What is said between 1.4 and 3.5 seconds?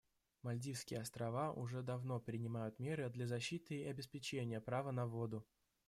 уже давно принимают меры для